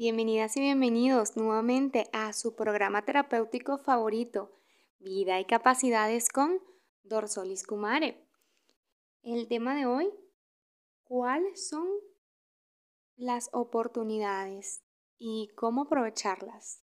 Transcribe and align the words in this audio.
Bienvenidas 0.00 0.56
y 0.56 0.60
bienvenidos 0.60 1.36
nuevamente 1.36 2.08
a 2.14 2.32
su 2.32 2.54
programa 2.56 3.04
terapéutico 3.04 3.76
favorito, 3.76 4.50
Vida 4.98 5.38
y 5.40 5.44
Capacidades 5.44 6.30
con 6.30 6.58
Dorsolis 7.02 7.66
Kumare. 7.66 8.26
El 9.20 9.46
tema 9.46 9.76
de 9.76 9.84
hoy, 9.84 10.10
¿cuáles 11.02 11.68
son 11.68 11.86
las 13.16 13.50
oportunidades 13.52 14.82
y 15.18 15.50
cómo 15.54 15.82
aprovecharlas? 15.82 16.82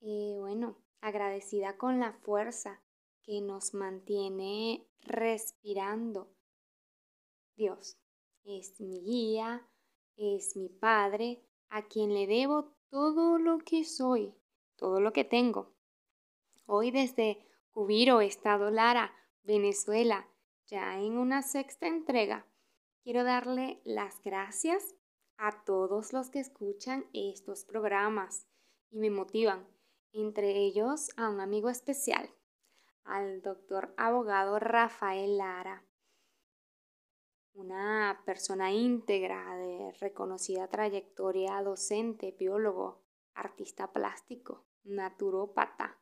Eh, 0.00 0.38
bueno, 0.38 0.78
agradecida 1.02 1.76
con 1.76 2.00
la 2.00 2.14
fuerza 2.14 2.82
que 3.22 3.42
nos 3.42 3.74
mantiene 3.74 4.88
respirando. 5.02 6.34
Dios 7.54 7.98
es 8.44 8.80
mi 8.80 9.02
guía, 9.02 9.68
es 10.16 10.56
mi 10.56 10.70
Padre, 10.70 11.44
a 11.68 11.82
quien 11.82 12.14
le 12.14 12.26
debo 12.26 12.74
todo 12.90 13.38
lo 13.38 13.58
que 13.58 13.84
soy, 13.84 14.34
todo 14.76 15.00
lo 15.00 15.12
que 15.12 15.24
tengo. 15.24 15.72
Hoy 16.66 16.90
desde 16.90 17.44
Cubiro, 17.72 18.20
Estado 18.20 18.70
Lara, 18.70 19.12
Venezuela, 19.42 20.28
ya 20.66 20.98
en 20.98 21.18
una 21.18 21.42
sexta 21.42 21.86
entrega, 21.86 22.46
quiero 23.02 23.24
darle 23.24 23.80
las 23.84 24.22
gracias 24.22 24.94
a 25.36 25.64
todos 25.64 26.12
los 26.12 26.30
que 26.30 26.40
escuchan 26.40 27.04
estos 27.12 27.64
programas 27.64 28.46
y 28.90 28.98
me 28.98 29.10
motivan, 29.10 29.66
entre 30.12 30.56
ellos 30.56 31.10
a 31.16 31.28
un 31.28 31.40
amigo 31.40 31.68
especial, 31.68 32.30
al 33.04 33.42
doctor 33.42 33.92
abogado 33.96 34.58
Rafael 34.58 35.36
Lara, 35.36 35.84
una 37.54 38.22
persona 38.26 38.72
íntegra 38.72 39.56
de 39.56 39.92
reconocida 40.00 40.68
trayectoria 40.68 41.62
docente, 41.62 42.34
biólogo, 42.38 43.02
artista 43.32 43.92
plástico, 43.92 44.64
naturópata, 44.82 45.98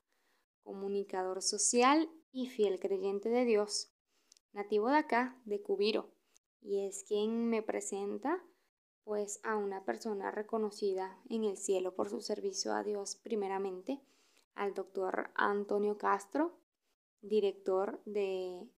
comunicador 0.63 1.43
social 1.43 2.11
y 2.33 2.49
fiel 2.49 2.81
creyente 2.81 3.29
de 3.29 3.45
Dios, 3.45 3.93
nativo 4.53 4.89
de 4.89 4.97
acá, 4.97 5.41
de 5.45 5.61
Cubiro, 5.61 6.11
y 6.61 6.87
es 6.87 7.05
quien 7.05 7.49
me 7.49 7.63
presenta 7.63 8.43
pues 9.05 9.41
a 9.43 9.57
una 9.57 9.85
persona 9.85 10.31
reconocida 10.31 11.21
en 11.29 11.45
el 11.45 11.57
cielo 11.57 11.95
por 11.95 12.09
su 12.09 12.21
servicio 12.21 12.73
a 12.73 12.83
Dios 12.83 13.17
primeramente, 13.17 14.01
al 14.55 14.75
doctor 14.75 15.31
Antonio 15.35 15.99
Castro, 15.99 16.57
director 17.21 18.01
de 18.05 18.69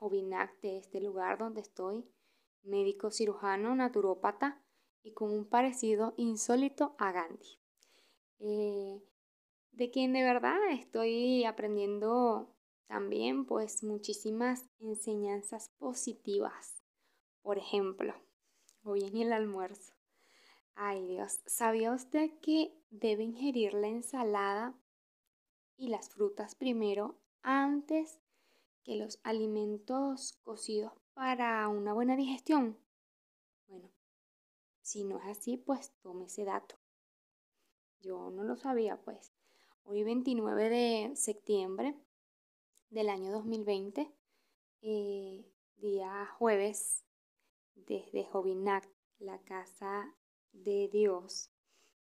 Jovinac 0.00 0.58
de 0.62 0.78
este 0.78 0.98
lugar 0.98 1.38
donde 1.38 1.60
estoy, 1.60 2.10
médico 2.62 3.10
cirujano, 3.10 3.74
naturópata 3.74 4.62
y 5.02 5.12
con 5.12 5.30
un 5.30 5.44
parecido 5.44 6.14
insólito 6.16 6.94
a 6.98 7.12
Gandhi. 7.12 7.58
Eh, 8.38 9.02
de 9.72 9.90
quien 9.90 10.14
de 10.14 10.22
verdad 10.22 10.58
estoy 10.70 11.44
aprendiendo 11.44 12.56
también 12.86 13.44
pues 13.44 13.84
muchísimas 13.84 14.70
enseñanzas 14.78 15.68
positivas. 15.78 16.82
Por 17.42 17.58
ejemplo, 17.58 18.14
hoy 18.82 19.04
en 19.04 19.18
el 19.18 19.32
almuerzo. 19.34 19.92
Ay 20.74 21.06
Dios, 21.06 21.40
¿sabía 21.44 21.92
usted 21.92 22.30
que 22.40 22.74
debe 22.88 23.22
ingerir 23.22 23.74
la 23.74 23.88
ensalada 23.88 24.74
y 25.76 25.88
las 25.88 26.08
frutas 26.08 26.54
primero 26.54 27.18
antes 27.42 28.18
que 28.82 28.96
los 28.96 29.20
alimentos 29.22 30.38
cocidos 30.42 30.92
para 31.14 31.68
una 31.68 31.92
buena 31.92 32.16
digestión? 32.16 32.78
Bueno, 33.66 33.90
si 34.82 35.04
no 35.04 35.18
es 35.18 35.26
así, 35.26 35.56
pues 35.56 35.92
tome 36.02 36.26
ese 36.26 36.44
dato. 36.44 36.76
Yo 38.00 38.30
no 38.30 38.44
lo 38.44 38.56
sabía, 38.56 39.00
pues. 39.02 39.32
Hoy 39.84 40.04
29 40.04 40.68
de 40.68 41.16
septiembre 41.16 41.94
del 42.88 43.08
año 43.08 43.32
2020, 43.32 44.10
eh, 44.82 45.44
día 45.76 46.26
jueves, 46.38 47.04
desde 47.74 48.24
Jovinac, 48.24 48.88
la 49.18 49.38
casa 49.42 50.14
de 50.52 50.88
Dios, 50.92 51.50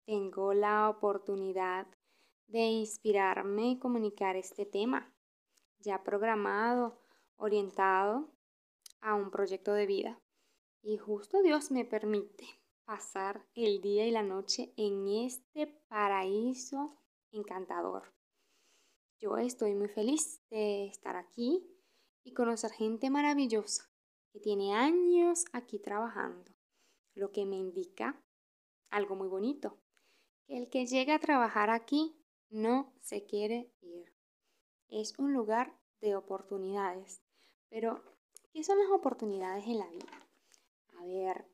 tengo 0.04 0.54
la 0.54 0.88
oportunidad 0.88 1.86
de 2.46 2.66
inspirarme 2.66 3.70
y 3.70 3.78
comunicar 3.78 4.36
este 4.36 4.66
tema 4.66 5.11
ya 5.82 6.02
programado, 6.02 6.98
orientado 7.36 8.30
a 9.00 9.14
un 9.14 9.30
proyecto 9.30 9.72
de 9.74 9.86
vida. 9.86 10.20
Y 10.82 10.96
justo 10.98 11.42
Dios 11.42 11.70
me 11.70 11.84
permite 11.84 12.46
pasar 12.84 13.46
el 13.54 13.80
día 13.80 14.06
y 14.06 14.10
la 14.10 14.22
noche 14.22 14.72
en 14.76 15.06
este 15.08 15.66
paraíso 15.88 16.98
encantador. 17.30 18.12
Yo 19.18 19.36
estoy 19.36 19.74
muy 19.74 19.88
feliz 19.88 20.40
de 20.50 20.86
estar 20.86 21.16
aquí 21.16 21.64
y 22.24 22.34
conocer 22.34 22.72
gente 22.72 23.10
maravillosa 23.10 23.88
que 24.32 24.40
tiene 24.40 24.74
años 24.74 25.44
aquí 25.52 25.78
trabajando, 25.78 26.50
lo 27.14 27.30
que 27.30 27.44
me 27.44 27.56
indica 27.56 28.20
algo 28.90 29.14
muy 29.14 29.28
bonito, 29.28 29.78
que 30.46 30.56
el 30.56 30.70
que 30.70 30.86
llega 30.86 31.14
a 31.14 31.20
trabajar 31.20 31.70
aquí 31.70 32.16
no 32.50 32.92
se 33.00 33.24
quiere 33.24 33.72
ir 33.80 34.11
es 34.92 35.18
un 35.18 35.32
lugar 35.32 35.74
de 36.00 36.14
oportunidades. 36.16 37.22
Pero, 37.70 38.02
¿qué 38.52 38.62
son 38.62 38.78
las 38.78 38.90
oportunidades 38.90 39.66
en 39.66 39.78
la 39.78 39.88
vida? 39.88 40.06
A 40.98 41.04
ver, 41.04 41.46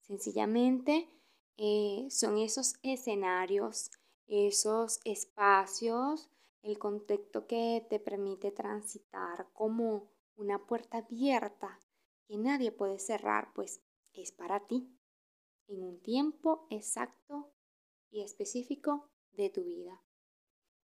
sencillamente 0.00 1.08
eh, 1.56 2.06
son 2.10 2.38
esos 2.38 2.74
escenarios, 2.82 3.90
esos 4.26 5.00
espacios, 5.04 6.30
el 6.62 6.78
contexto 6.78 7.46
que 7.46 7.84
te 7.90 7.98
permite 7.98 8.50
transitar 8.52 9.48
como 9.52 10.08
una 10.36 10.64
puerta 10.66 10.98
abierta 10.98 11.80
que 12.26 12.38
nadie 12.38 12.72
puede 12.72 12.98
cerrar, 12.98 13.52
pues 13.54 13.82
es 14.14 14.32
para 14.32 14.66
ti, 14.66 14.96
en 15.66 15.82
un 15.82 16.00
tiempo 16.00 16.66
exacto 16.70 17.52
y 18.10 18.22
específico 18.22 19.10
de 19.32 19.50
tu 19.50 19.64
vida. 19.64 20.03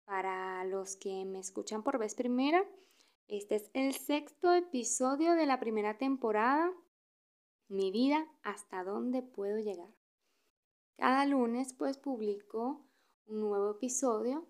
Para 0.09 0.65
los 0.65 0.97
que 0.97 1.27
me 1.27 1.39
escuchan 1.39 1.83
por 1.83 1.99
vez 1.99 2.15
primera, 2.15 2.65
este 3.27 3.57
es 3.57 3.71
el 3.75 3.93
sexto 3.93 4.55
episodio 4.55 5.35
de 5.35 5.45
la 5.45 5.61
primera 5.61 5.99
temporada, 5.99 6.73
Mi 7.69 7.91
vida, 7.91 8.27
hasta 8.43 8.85
dónde 8.85 9.21
puedo 9.21 9.59
llegar. 9.59 9.91
Cada 10.97 11.27
lunes 11.27 11.75
pues 11.75 11.99
publico 11.99 12.87
un 13.27 13.41
nuevo 13.41 13.73
episodio 13.73 14.47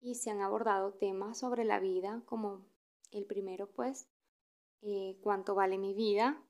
y 0.00 0.14
se 0.14 0.30
han 0.30 0.40
abordado 0.40 0.94
temas 0.94 1.38
sobre 1.38 1.66
la 1.66 1.80
vida, 1.80 2.22
como 2.24 2.64
el 3.10 3.26
primero 3.26 3.70
pues, 3.70 4.08
eh, 4.80 5.18
cuánto 5.22 5.54
vale 5.54 5.76
mi 5.76 5.92
vida, 5.92 6.42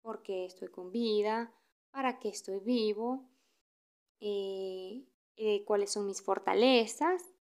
por 0.00 0.22
qué 0.22 0.46
estoy 0.46 0.68
con 0.68 0.92
vida, 0.92 1.52
para 1.90 2.18
qué 2.20 2.30
estoy 2.30 2.60
vivo, 2.60 3.28
eh, 4.20 5.04
eh, 5.36 5.62
cuáles 5.66 5.92
son 5.92 6.06
mis 6.06 6.22
fortalezas 6.22 7.34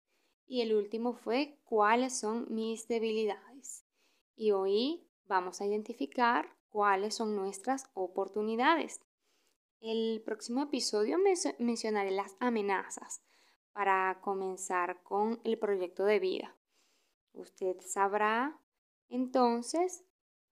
y 0.47 0.61
el 0.61 0.73
último 0.73 1.13
fue 1.13 1.59
cuáles 1.65 2.17
son 2.17 2.47
mis 2.49 2.87
debilidades. 2.87 3.85
Y 4.35 4.51
hoy 4.51 5.07
vamos 5.25 5.59
a 5.59 5.65
identificar 5.65 6.55
cuáles 6.69 7.15
son 7.15 7.35
nuestras 7.35 7.89
oportunidades. 7.93 9.01
El 9.79 10.21
próximo 10.25 10.63
episodio 10.63 11.17
mencionaré 11.59 12.11
las 12.11 12.35
amenazas 12.39 13.21
para 13.73 14.19
comenzar 14.21 15.03
con 15.03 15.39
el 15.43 15.59
proyecto 15.59 16.05
de 16.05 16.19
vida. 16.19 16.55
Usted 17.33 17.77
sabrá 17.81 18.59
entonces 19.09 20.03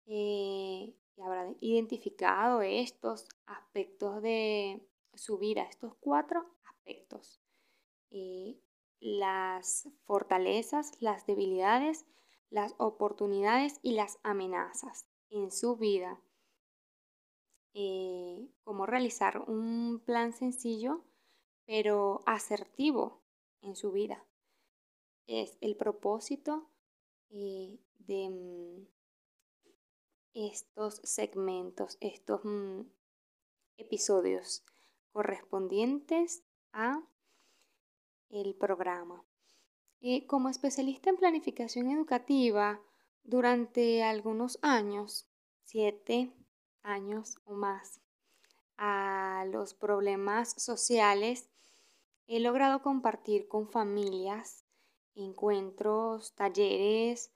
eh, 0.05 0.93
y 1.15 1.21
habrá 1.21 1.53
identificado 1.61 2.61
estos 2.61 3.29
aspectos 3.45 4.21
de 4.21 4.85
su 5.13 5.37
vida, 5.37 5.63
estos 5.63 5.93
cuatro 6.01 6.45
aspectos. 6.65 7.39
Eh, 8.09 8.59
las 9.03 9.89
fortalezas, 10.05 10.93
las 11.01 11.25
debilidades, 11.25 12.05
las 12.49 12.73
oportunidades 12.77 13.79
y 13.81 13.93
las 13.93 14.17
amenazas 14.23 15.09
en 15.29 15.51
su 15.51 15.75
vida. 15.75 16.21
Eh, 17.73 18.47
cómo 18.63 18.85
realizar 18.85 19.43
un 19.49 20.01
plan 20.05 20.31
sencillo 20.31 21.03
pero 21.65 22.21
asertivo 22.25 23.21
en 23.61 23.75
su 23.75 23.91
vida. 23.91 24.25
Es 25.27 25.57
el 25.59 25.75
propósito 25.75 26.69
eh, 27.29 27.79
de 27.99 28.29
mm, 28.29 28.87
estos 30.33 31.01
segmentos, 31.03 31.97
estos 31.99 32.41
mm, 32.43 32.81
episodios 33.77 34.63
correspondientes 35.11 36.43
a 36.71 37.05
el 38.33 38.55
programa. 38.55 39.23
Eh, 40.01 40.25
como 40.25 40.49
especialista 40.49 41.09
en 41.09 41.17
planificación 41.17 41.89
educativa, 41.89 42.81
durante 43.23 44.03
algunos 44.03 44.59
años, 44.61 45.29
siete 45.63 46.33
años 46.81 47.37
o 47.45 47.53
más, 47.53 48.01
a 48.75 49.45
los 49.49 49.73
problemas 49.73 50.53
sociales 50.57 51.49
he 52.27 52.39
logrado 52.39 52.81
compartir 52.81 53.47
con 53.47 53.69
familias 53.69 54.65
encuentros, 55.15 56.33
talleres, 56.35 57.31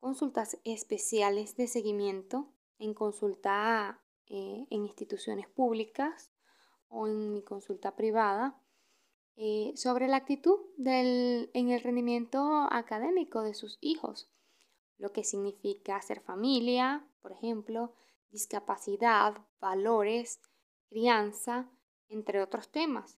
consultas 0.00 0.58
especiales 0.64 1.56
de 1.56 1.68
seguimiento 1.68 2.48
en 2.78 2.94
consulta 2.94 4.00
eh, 4.26 4.66
en 4.70 4.86
instituciones 4.86 5.48
públicas 5.48 6.32
o 6.88 7.06
en 7.06 7.32
mi 7.32 7.42
consulta 7.42 7.94
privada 7.94 8.60
eh, 9.40 9.72
sobre 9.76 10.08
la 10.08 10.16
actitud 10.16 10.58
en 10.84 11.68
el 11.70 11.80
rendimiento 11.80 12.66
académico 12.72 13.42
de 13.42 13.54
sus 13.54 13.78
hijos, 13.80 14.28
lo 14.96 15.12
que 15.12 15.22
significa 15.22 16.02
ser 16.02 16.20
familia, 16.20 17.08
por 17.22 17.30
ejemplo, 17.30 17.94
discapacidad, 18.30 19.36
valores, 19.60 20.40
crianza, 20.88 21.70
entre 22.08 22.42
otros 22.42 22.72
temas, 22.72 23.16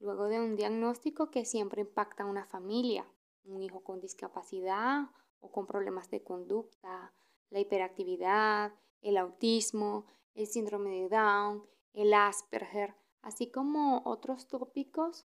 luego 0.00 0.24
de 0.24 0.40
un 0.40 0.56
diagnóstico 0.56 1.30
que 1.30 1.44
siempre 1.44 1.82
impacta 1.82 2.24
a 2.24 2.26
una 2.26 2.46
familia, 2.46 3.06
un 3.44 3.62
hijo 3.62 3.84
con 3.84 4.00
discapacidad 4.00 5.10
o 5.38 5.52
con 5.52 5.68
problemas 5.68 6.10
de 6.10 6.24
conducta, 6.24 7.14
la 7.50 7.60
hiperactividad, 7.60 8.72
el 9.00 9.16
autismo, 9.16 10.06
el 10.34 10.48
síndrome 10.48 10.90
de 10.90 11.08
Down, 11.08 11.64
el 11.92 12.12
Asperger, 12.14 12.96
así 13.20 13.48
como 13.48 14.02
otros 14.04 14.48
tópicos 14.48 15.28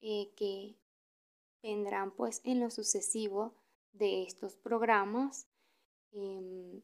eh, 0.00 0.32
que 0.36 0.76
vendrán 1.62 2.12
pues 2.12 2.40
en 2.44 2.60
lo 2.60 2.70
sucesivo 2.70 3.54
de 3.92 4.22
estos 4.22 4.56
programas, 4.56 5.48
em, 6.12 6.82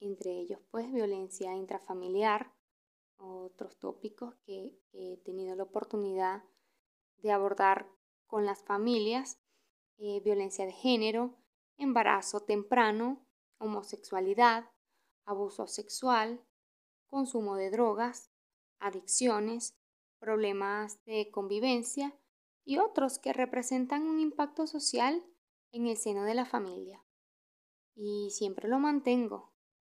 entre 0.00 0.32
ellos 0.32 0.60
pues 0.70 0.90
violencia 0.92 1.54
intrafamiliar, 1.54 2.52
otros 3.18 3.78
tópicos 3.78 4.34
que, 4.44 4.78
he 4.92 5.16
tenido 5.18 5.56
la 5.56 5.64
oportunidad 5.64 6.44
de 7.18 7.32
abordar 7.32 7.88
con 8.26 8.44
las 8.44 8.62
familias, 8.62 9.38
eh, 9.98 10.20
violencia 10.20 10.66
de 10.66 10.72
género, 10.72 11.34
embarazo 11.76 12.40
temprano, 12.40 13.26
homosexualidad, 13.58 14.70
abuso 15.24 15.66
sexual, 15.66 16.44
consumo 17.06 17.56
de 17.56 17.70
drogas, 17.70 18.30
adicciones, 18.78 19.76
problemas 20.24 21.04
de 21.04 21.30
convivencia 21.30 22.18
y 22.64 22.78
otros 22.78 23.18
que 23.18 23.34
representan 23.34 24.04
un 24.04 24.20
impacto 24.20 24.66
social 24.66 25.22
en 25.70 25.86
el 25.86 25.98
seno 25.98 26.24
de 26.24 26.32
la 26.32 26.46
familia. 26.46 27.04
Y 27.94 28.30
siempre 28.30 28.66
lo 28.66 28.78
mantengo. 28.78 29.52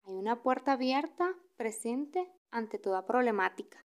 Hay 0.05 0.15
una 0.15 0.43
puerta 0.43 0.73
abierta 0.73 1.37
presente 1.57 2.33
ante 2.51 2.79
toda 2.79 3.05
problemática. 3.05 3.87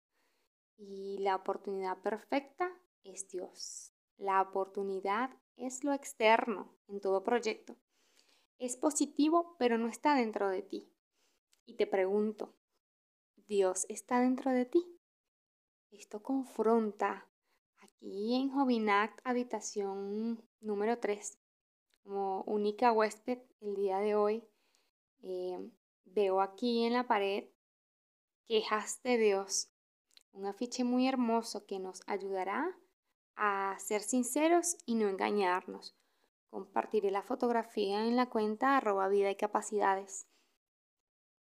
Y 0.75 1.19
la 1.19 1.35
oportunidad 1.35 2.01
perfecta 2.01 2.71
es 3.03 3.27
Dios. 3.29 3.93
La 4.17 4.41
oportunidad 4.41 5.29
es 5.55 5.83
lo 5.83 5.93
externo 5.93 6.75
en 6.87 6.99
todo 6.99 7.23
proyecto. 7.23 7.77
Es 8.57 8.75
positivo, 8.75 9.55
pero 9.59 9.77
no 9.77 9.87
está 9.87 10.15
dentro 10.15 10.49
de 10.49 10.63
ti. 10.63 10.91
Y 11.65 11.75
te 11.75 11.85
pregunto, 11.85 12.55
¿Dios 13.35 13.85
está 13.87 14.19
dentro 14.19 14.49
de 14.49 14.65
ti? 14.65 14.99
Esto 15.93 16.23
confronta 16.23 17.29
aquí 17.83 18.33
en 18.33 18.49
Jovinact 18.49 19.19
habitación 19.23 20.43
número 20.59 20.97
3. 20.97 21.37
Como 22.03 22.41
única 22.47 22.91
huésped 22.91 23.37
el 23.61 23.75
día 23.75 23.99
de 23.99 24.15
hoy, 24.15 24.43
eh, 25.21 25.69
veo 26.05 26.41
aquí 26.41 26.83
en 26.83 26.93
la 26.93 27.05
pared 27.05 27.47
quejas 28.47 29.03
de 29.03 29.19
Dios. 29.19 29.69
Un 30.31 30.47
afiche 30.47 30.83
muy 30.83 31.07
hermoso 31.07 31.67
que 31.67 31.77
nos 31.77 32.01
ayudará 32.07 32.75
a 33.35 33.77
ser 33.77 34.01
sinceros 34.01 34.77
y 34.87 34.95
no 34.95 35.07
engañarnos. 35.07 35.95
Compartiré 36.49 37.11
la 37.11 37.21
fotografía 37.21 38.03
en 38.07 38.15
la 38.15 38.31
cuenta 38.31 38.77
arroba 38.77 39.09
vida 39.09 39.29
y 39.29 39.35
capacidades. 39.35 40.27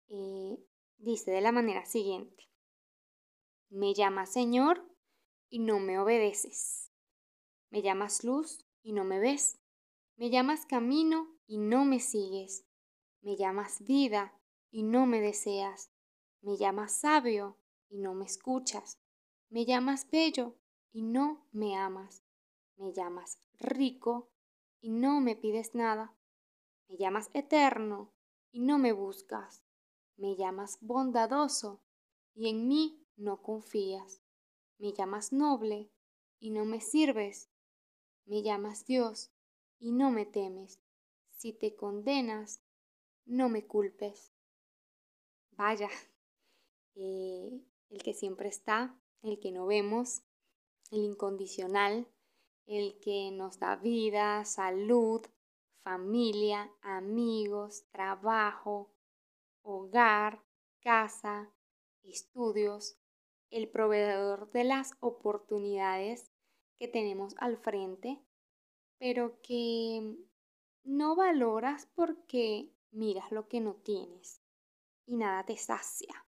Eh, 0.10 0.58
dice 0.98 1.30
de 1.30 1.42
la 1.42 1.52
manera 1.52 1.86
siguiente. 1.86 2.53
Me 3.76 3.96
llamas 3.96 4.32
Señor 4.32 4.88
y 5.50 5.58
no 5.58 5.80
me 5.80 5.98
obedeces. 5.98 6.92
Me 7.72 7.82
llamas 7.82 8.24
luz 8.24 8.68
y 8.84 8.94
no 8.94 9.04
me 9.04 9.18
ves. 9.18 9.60
Me 10.16 10.30
llamas 10.30 10.68
camino 10.68 11.28
y 11.48 11.58
no 11.58 11.84
me 11.84 12.00
sigues. 12.00 12.68
Me 13.24 13.36
llamas 13.36 13.84
vida 13.84 14.40
y 14.70 14.84
no 14.84 15.08
me 15.08 15.22
deseas. 15.22 15.92
Me 16.42 16.56
llamas 16.56 16.92
sabio 16.92 17.58
y 17.90 17.98
no 17.98 18.14
me 18.14 18.26
escuchas. 18.26 19.00
Me 19.50 19.66
llamas 19.66 20.08
bello 20.12 20.56
y 20.92 21.02
no 21.02 21.48
me 21.52 21.76
amas. 21.76 22.24
Me 22.76 22.94
llamas 22.94 23.40
rico 23.58 24.30
y 24.82 24.92
no 24.92 25.20
me 25.20 25.36
pides 25.36 25.74
nada. 25.74 26.16
Me 26.88 26.98
llamas 26.98 27.32
eterno 27.34 28.14
y 28.52 28.60
no 28.60 28.78
me 28.78 28.92
buscas. 28.92 29.64
Me 30.16 30.36
llamas 30.36 30.78
bondadoso 30.80 31.82
y 32.36 32.50
en 32.50 32.68
mí 32.68 33.03
no 33.18 33.42
confías. 33.42 34.22
Me 34.78 34.94
llamas 34.94 35.34
noble 35.34 35.90
y 36.40 36.52
no 36.52 36.66
me 36.66 36.82
sirves. 36.82 37.50
Me 38.26 38.42
llamas 38.42 38.86
Dios 38.86 39.32
y 39.80 39.92
no 39.92 40.12
me 40.12 40.26
temes. 40.26 40.80
Si 41.30 41.54
te 41.54 41.76
condenas, 41.76 42.62
no 43.26 43.50
me 43.50 43.66
culpes. 43.66 44.34
Vaya, 45.52 45.90
eh, 46.96 47.62
el 47.90 48.04
que 48.04 48.14
siempre 48.14 48.50
está, 48.50 48.98
el 49.22 49.40
que 49.40 49.52
no 49.52 49.66
vemos, 49.66 50.24
el 50.92 51.04
incondicional, 51.04 52.08
el 52.66 53.00
que 53.00 53.32
nos 53.32 53.60
da 53.60 53.76
vida, 53.76 54.46
salud, 54.46 55.22
familia, 55.82 56.72
amigos, 56.82 57.86
trabajo, 57.92 58.90
hogar, 59.62 60.44
casa, 60.82 61.52
estudios, 62.04 62.98
el 63.54 63.70
proveedor 63.70 64.52
de 64.52 64.64
las 64.64 64.94
oportunidades 65.00 66.32
que 66.78 66.88
tenemos 66.88 67.36
al 67.38 67.58
frente, 67.58 68.20
pero 68.98 69.40
que 69.42 70.18
no 70.84 71.16
valoras 71.16 71.88
porque 71.96 72.74
miras 72.92 73.32
lo 73.32 73.48
que 73.48 73.62
no 73.62 73.76
tienes 73.76 74.42
y 75.06 75.16
nada 75.16 75.46
te 75.46 75.56
sacia, 75.58 76.26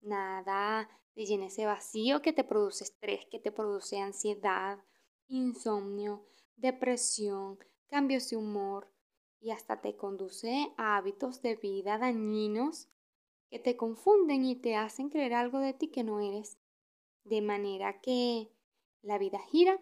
nada 0.00 0.88
te 1.12 1.26
llena 1.26 1.46
ese 1.46 1.66
vacío 1.66 2.22
que 2.22 2.32
te 2.32 2.44
produce 2.44 2.84
estrés, 2.84 3.26
que 3.30 3.38
te 3.38 3.52
produce 3.52 4.00
ansiedad, 4.00 4.78
insomnio, 5.28 6.26
depresión, 6.56 7.58
cambios 7.88 8.30
de 8.30 8.36
humor 8.36 8.90
y 9.40 9.50
hasta 9.50 9.80
te 9.80 9.96
conduce 9.96 10.72
a 10.76 10.96
hábitos 10.96 11.42
de 11.42 11.56
vida 11.56 11.98
dañinos 11.98 12.88
que 13.50 13.58
te 13.58 13.76
confunden 13.76 14.44
y 14.44 14.56
te 14.56 14.74
hacen 14.74 15.10
creer 15.10 15.34
algo 15.34 15.60
de 15.60 15.74
ti 15.74 15.88
que 15.88 16.02
no 16.02 16.20
eres. 16.20 16.58
De 17.24 17.40
manera 17.40 18.00
que 18.00 18.52
la 19.02 19.18
vida 19.18 19.38
gira 19.40 19.78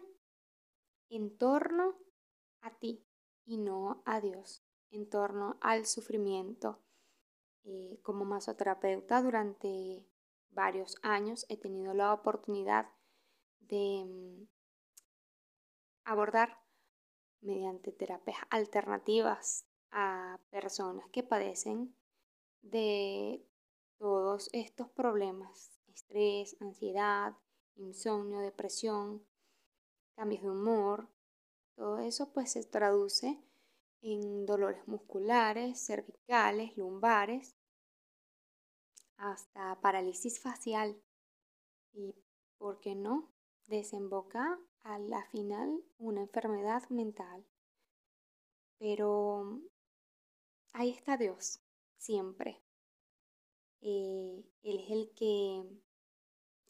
en 1.09 1.37
torno 1.37 1.95
a 2.61 2.71
ti 2.79 3.05
y 3.45 3.57
no 3.57 4.01
a 4.05 4.19
Dios, 4.21 4.63
en 4.91 5.09
torno 5.09 5.57
al 5.61 5.85
sufrimiento. 5.85 6.79
Eh, 7.65 7.99
como 8.03 8.25
masoterapeuta 8.25 9.21
durante 9.21 10.05
varios 10.49 10.97
años 11.01 11.45
he 11.47 11.57
tenido 11.57 11.93
la 11.93 12.13
oportunidad 12.13 12.89
de 13.61 14.03
mm, 14.05 14.47
abordar 16.03 16.61
mediante 17.41 17.91
terapias 17.91 18.37
alternativas 18.49 19.65
a 19.91 20.39
personas 20.49 21.07
que 21.09 21.23
padecen 21.23 21.95
de 22.61 23.45
todos 23.97 24.49
estos 24.53 24.89
problemas, 24.89 25.72
estrés, 25.93 26.55
ansiedad, 26.59 27.35
insomnio, 27.75 28.39
depresión, 28.39 29.25
cambios 30.15 30.43
de 30.43 30.49
humor, 30.49 31.09
todo 31.75 31.97
eso 31.99 32.31
pues 32.33 32.51
se 32.51 32.63
traduce 32.63 33.43
en 34.01 34.45
dolores 34.45 34.87
musculares, 34.87 35.85
cervicales, 35.85 36.75
lumbares, 36.77 37.55
hasta 39.17 39.79
parálisis 39.81 40.39
facial 40.41 41.01
y, 41.93 42.15
¿por 42.57 42.79
qué 42.79 42.95
no?, 42.95 43.31
desemboca 43.67 44.59
a 44.83 44.99
la 44.99 45.23
final 45.27 45.83
una 45.97 46.21
enfermedad 46.21 46.87
mental. 46.89 47.45
Pero 48.77 49.61
ahí 50.73 50.89
está 50.91 51.15
Dios, 51.17 51.61
siempre. 51.97 52.62
Eh, 53.85 54.45
él 54.63 54.79
es 54.79 54.89
el 54.91 55.11
que 55.13 55.61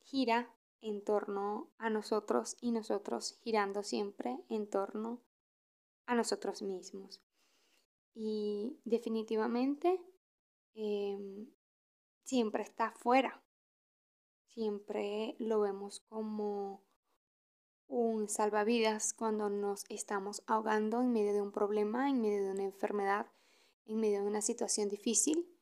gira 0.01 0.51
en 0.82 1.03
torno 1.03 1.70
a 1.77 1.91
nosotros 1.91 2.58
y 2.60 2.72
nosotros 2.72 3.38
girando 3.43 3.84
siempre 3.84 4.39
en 4.50 4.67
torno 4.67 5.22
a 6.08 6.15
nosotros 6.15 6.63
mismos. 6.63 7.22
Y 8.15 8.79
definitivamente 8.84 10.01
em, 10.74 11.48
siempre 12.24 12.63
está 12.63 12.88
afuera. 12.88 13.43
Siempre 14.48 15.36
lo 15.38 15.62
vemos 15.62 16.00
como 16.10 16.84
un 17.88 18.27
salvavidas 18.27 19.13
cuando 19.13 19.50
nos 19.50 19.86
estamos 19.89 20.41
ahogando 20.48 21.01
en 21.01 21.12
medio 21.12 21.34
de 21.34 21.41
un 21.41 21.51
problema, 21.51 22.10
en 22.10 22.22
medio 22.22 22.43
de 22.43 22.51
una 22.51 22.63
enfermedad, 22.63 23.27
en 23.86 24.00
medio 24.00 24.22
de 24.22 24.27
una 24.27 24.41
situación 24.41 24.89
difícil. 24.89 25.53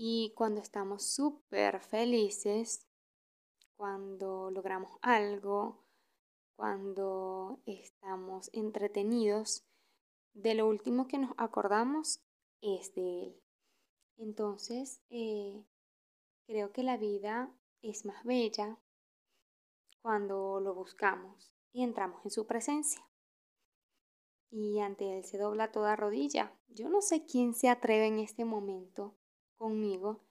Y 0.00 0.32
cuando 0.36 0.60
estamos 0.60 1.02
súper 1.02 1.80
felices, 1.80 2.86
cuando 3.76 4.48
logramos 4.52 4.96
algo, 5.02 5.84
cuando 6.54 7.60
estamos 7.66 8.48
entretenidos, 8.52 9.66
de 10.34 10.54
lo 10.54 10.68
último 10.68 11.08
que 11.08 11.18
nos 11.18 11.32
acordamos 11.36 12.20
es 12.60 12.94
de 12.94 13.24
Él. 13.24 13.42
Entonces, 14.18 15.02
eh, 15.10 15.64
creo 16.46 16.70
que 16.70 16.84
la 16.84 16.96
vida 16.96 17.52
es 17.82 18.04
más 18.04 18.22
bella 18.22 18.78
cuando 20.00 20.60
lo 20.60 20.74
buscamos 20.74 21.52
y 21.72 21.82
entramos 21.82 22.24
en 22.24 22.30
su 22.30 22.46
presencia. 22.46 23.04
Y 24.48 24.78
ante 24.78 25.18
Él 25.18 25.24
se 25.24 25.38
dobla 25.38 25.72
toda 25.72 25.96
rodilla. 25.96 26.56
Yo 26.68 26.88
no 26.88 27.02
sé 27.02 27.26
quién 27.26 27.52
se 27.52 27.68
atreve 27.68 28.06
en 28.06 28.20
este 28.20 28.44
momento 28.44 29.16
conmigo 29.58 30.24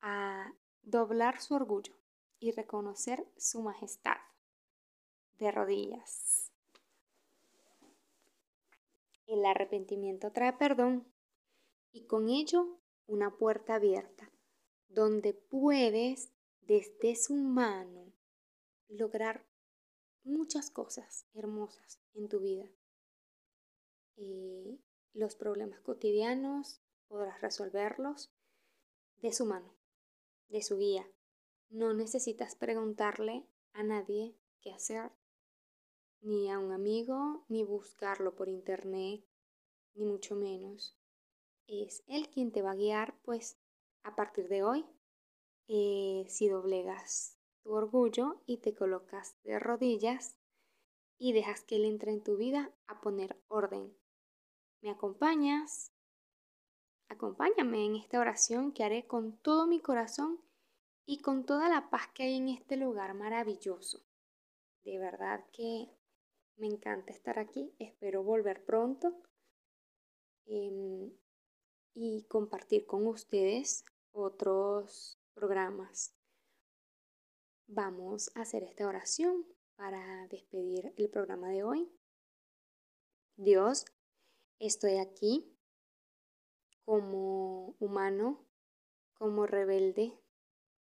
a 0.00 0.52
doblar 0.82 1.40
su 1.40 1.54
orgullo 1.54 1.94
y 2.38 2.50
reconocer 2.50 3.26
su 3.36 3.62
majestad 3.62 4.18
de 5.38 5.50
rodillas. 5.50 6.52
El 9.26 9.44
arrepentimiento 9.44 10.30
trae 10.32 10.52
perdón 10.52 11.06
y 11.92 12.06
con 12.06 12.28
ello 12.28 12.78
una 13.06 13.36
puerta 13.36 13.76
abierta 13.76 14.30
donde 14.88 15.34
puedes 15.34 16.32
desde 16.60 17.16
su 17.16 17.34
mano 17.34 18.12
lograr 18.88 19.46
muchas 20.24 20.70
cosas 20.70 21.26
hermosas 21.34 22.00
en 22.14 22.28
tu 22.28 22.40
vida. 22.40 22.68
Eh, 24.16 24.78
los 25.12 25.36
problemas 25.36 25.80
cotidianos 25.80 26.80
podrás 27.08 27.40
resolverlos 27.40 28.32
de 29.22 29.32
su 29.32 29.46
mano, 29.46 29.74
de 30.48 30.62
su 30.62 30.78
guía. 30.78 31.06
No 31.68 31.94
necesitas 31.94 32.54
preguntarle 32.54 33.46
a 33.72 33.82
nadie 33.82 34.36
qué 34.60 34.72
hacer, 34.72 35.10
ni 36.20 36.50
a 36.50 36.58
un 36.58 36.72
amigo, 36.72 37.44
ni 37.48 37.62
buscarlo 37.62 38.34
por 38.34 38.48
internet, 38.48 39.24
ni 39.94 40.04
mucho 40.04 40.34
menos. 40.34 40.96
Es 41.66 42.04
Él 42.06 42.28
quien 42.30 42.52
te 42.52 42.62
va 42.62 42.72
a 42.72 42.76
guiar, 42.76 43.18
pues 43.22 43.58
a 44.02 44.14
partir 44.14 44.48
de 44.48 44.62
hoy, 44.62 44.86
eh, 45.68 46.24
si 46.28 46.48
doblegas 46.48 47.38
tu 47.62 47.72
orgullo 47.72 48.42
y 48.46 48.58
te 48.58 48.74
colocas 48.74 49.36
de 49.42 49.58
rodillas 49.58 50.36
y 51.18 51.32
dejas 51.32 51.64
que 51.64 51.76
Él 51.76 51.84
entre 51.84 52.12
en 52.12 52.22
tu 52.22 52.36
vida 52.36 52.72
a 52.86 53.00
poner 53.00 53.36
orden. 53.48 53.96
¿Me 54.80 54.90
acompañas? 54.90 55.92
Acompáñame 57.08 57.86
en 57.86 57.96
esta 57.96 58.20
oración 58.20 58.72
que 58.72 58.84
haré 58.84 59.06
con 59.06 59.36
todo 59.38 59.66
mi 59.66 59.80
corazón 59.80 60.40
y 61.06 61.20
con 61.20 61.46
toda 61.46 61.68
la 61.68 61.88
paz 61.88 62.08
que 62.14 62.24
hay 62.24 62.36
en 62.36 62.48
este 62.48 62.76
lugar 62.76 63.14
maravilloso. 63.14 64.04
De 64.84 64.98
verdad 64.98 65.44
que 65.52 65.88
me 66.56 66.66
encanta 66.66 67.12
estar 67.12 67.38
aquí, 67.38 67.74
espero 67.78 68.22
volver 68.22 68.64
pronto 68.64 69.14
em, 70.46 71.12
y 71.94 72.24
compartir 72.24 72.86
con 72.86 73.06
ustedes 73.06 73.84
otros 74.12 75.18
programas. 75.34 76.14
Vamos 77.68 78.30
a 78.34 78.42
hacer 78.42 78.62
esta 78.62 78.86
oración 78.86 79.46
para 79.76 80.26
despedir 80.28 80.92
el 80.96 81.10
programa 81.10 81.50
de 81.50 81.62
hoy. 81.62 81.92
Dios, 83.36 83.84
estoy 84.58 84.96
aquí 84.96 85.55
como 86.86 87.74
humano, 87.80 88.46
como 89.14 89.44
rebelde, 89.44 90.12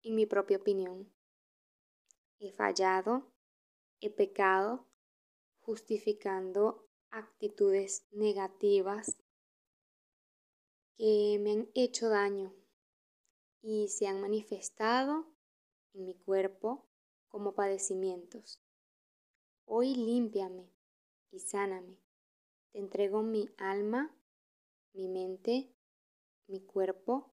en 0.03 0.15
mi 0.15 0.25
propia 0.25 0.57
opinión. 0.57 1.09
He 2.37 2.51
fallado, 2.51 3.31
he 4.01 4.09
pecado, 4.09 4.85
justificando 5.61 6.85
actitudes 7.11 8.05
negativas 8.11 9.17
que 10.97 11.39
me 11.41 11.53
han 11.53 11.69
hecho 11.73 12.09
daño 12.09 12.53
y 13.61 13.87
se 13.87 14.07
han 14.07 14.19
manifestado 14.19 15.33
en 15.93 16.05
mi 16.05 16.13
cuerpo 16.13 16.89
como 17.29 17.55
padecimientos. 17.55 18.61
Hoy 19.63 19.95
límpiame 19.95 20.69
y 21.31 21.39
sáname. 21.39 21.97
Te 22.73 22.79
entrego 22.79 23.23
mi 23.23 23.49
alma, 23.57 24.13
mi 24.91 25.07
mente, 25.07 25.75
mi 26.47 26.61
cuerpo. 26.61 27.33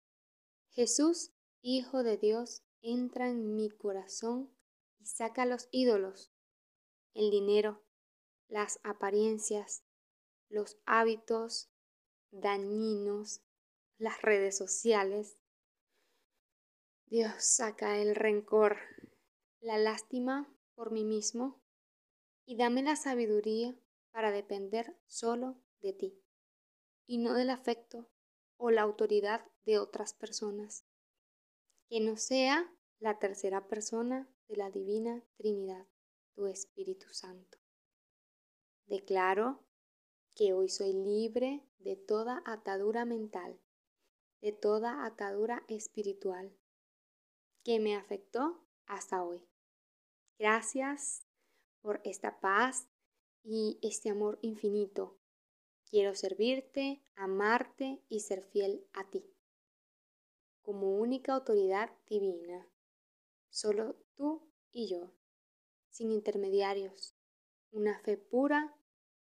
Jesús, 0.70 1.32
Hijo 1.62 2.02
de 2.02 2.16
Dios, 2.16 2.62
entra 2.80 3.28
en 3.28 3.54
mi 3.54 3.70
corazón 3.70 4.50
y 4.98 5.06
saca 5.06 5.44
los 5.44 5.68
ídolos, 5.70 6.32
el 7.12 7.30
dinero, 7.30 7.82
las 8.48 8.80
apariencias, 8.82 9.84
los 10.48 10.78
hábitos 10.86 11.70
dañinos, 12.30 13.42
las 13.98 14.22
redes 14.22 14.56
sociales, 14.56 15.36
Dios 17.10 17.32
saca 17.38 17.98
el 17.98 18.14
rencor, 18.14 18.76
la 19.60 19.78
lástima 19.78 20.48
por 20.76 20.92
mí 20.92 21.04
mismo 21.04 21.60
y 22.46 22.56
dame 22.56 22.82
la 22.82 22.94
sabiduría 22.94 23.76
para 24.12 24.30
depender 24.30 24.96
solo 25.06 25.60
de 25.80 25.92
ti 25.92 26.22
y 27.06 27.18
no 27.18 27.34
del 27.34 27.50
afecto 27.50 28.08
o 28.60 28.70
la 28.70 28.82
autoridad 28.82 29.44
de 29.64 29.78
otras 29.78 30.12
personas. 30.12 30.84
Que 31.88 32.00
no 32.00 32.16
sea 32.16 32.70
la 32.98 33.18
tercera 33.18 33.66
persona 33.66 34.30
de 34.48 34.56
la 34.56 34.70
Divina 34.70 35.24
Trinidad, 35.36 35.86
tu 36.34 36.46
Espíritu 36.46 37.08
Santo. 37.08 37.58
Declaro 38.84 39.64
que 40.36 40.52
hoy 40.52 40.68
soy 40.68 40.92
libre 40.92 41.66
de 41.78 41.96
toda 41.96 42.42
atadura 42.44 43.06
mental, 43.06 43.58
de 44.42 44.52
toda 44.52 45.06
atadura 45.06 45.64
espiritual 45.68 46.54
que 47.64 47.80
me 47.80 47.96
afectó 47.96 48.66
hasta 48.86 49.22
hoy. 49.24 49.42
Gracias 50.38 51.26
por 51.80 52.00
esta 52.04 52.40
paz 52.40 52.88
y 53.42 53.78
este 53.82 54.10
amor 54.10 54.38
infinito. 54.42 55.19
Quiero 55.90 56.14
servirte, 56.14 57.02
amarte 57.16 58.00
y 58.08 58.20
ser 58.20 58.44
fiel 58.44 58.86
a 58.92 59.10
ti. 59.10 59.24
Como 60.62 60.96
única 60.96 61.34
autoridad 61.34 61.90
divina, 62.06 62.64
solo 63.48 63.96
tú 64.14 64.48
y 64.70 64.88
yo, 64.88 65.10
sin 65.88 66.12
intermediarios, 66.12 67.16
una 67.72 67.98
fe 67.98 68.16
pura 68.16 68.76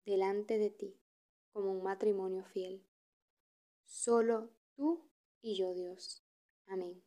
delante 0.06 0.58
de 0.58 0.72
ti, 0.72 1.00
como 1.52 1.72
un 1.72 1.84
matrimonio 1.84 2.44
fiel. 2.46 2.84
Solo 3.84 4.50
tú 4.76 5.08
y 5.44 5.56
yo, 5.56 5.76
Dios. 5.76 6.26
Amén. 6.66 7.04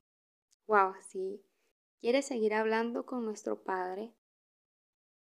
Wow, 0.69 0.95
si 1.09 1.45
quieres 1.99 2.27
seguir 2.27 2.55
hablando 2.55 3.07
con 3.07 3.25
nuestro 3.25 3.65
Padre, 3.65 4.15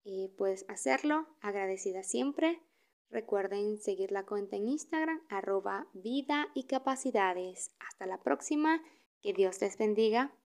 eh, 0.03 0.31
puedes 0.37 0.63
hacerlo, 0.69 1.27
agradecida 1.41 2.03
siempre. 2.03 2.61
Recuerden 3.09 3.77
seguir 3.77 4.11
la 4.11 4.25
cuenta 4.25 4.57
en 4.57 4.67
Instagram, 4.67 5.21
arroba 5.29 5.87
vida 5.93 6.47
y 6.53 6.67
capacidades. 6.67 7.75
Hasta 7.79 8.05
la 8.05 8.21
próxima, 8.21 8.81
que 9.21 9.33
Dios 9.33 9.61
les 9.61 9.77
bendiga. 9.77 10.37